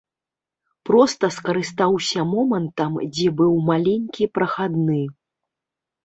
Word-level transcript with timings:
Проста 0.89 1.25
скарыстаўся 1.35 2.23
момантам, 2.35 2.91
дзе 3.17 3.29
быў 3.41 3.51
маленькі 3.67 4.23
прахадны. 4.39 4.97